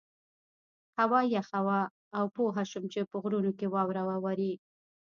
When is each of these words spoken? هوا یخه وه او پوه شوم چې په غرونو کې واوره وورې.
هوا 0.99 1.21
یخه 1.35 1.59
وه 1.65 1.79
او 2.17 2.25
پوه 2.35 2.55
شوم 2.71 2.85
چې 2.93 2.99
په 3.11 3.17
غرونو 3.23 3.51
کې 3.57 3.67
واوره 3.73 4.03
وورې. 4.09 4.53